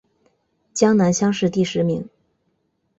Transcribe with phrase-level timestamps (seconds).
[0.73, 2.09] 浙江乡试第十名。